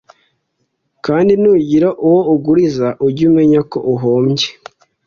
[1.05, 4.47] kandi nugira uwo uguriza, ujye umenya ko uhombye